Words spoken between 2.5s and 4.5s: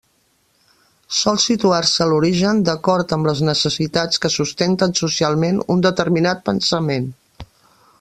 d'acord amb les necessitats que